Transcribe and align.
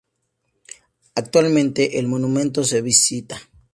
Actualmente, 1.13 1.99
el 1.99 2.07
monumento 2.07 2.63
se 2.63 2.81
visita. 2.81 3.39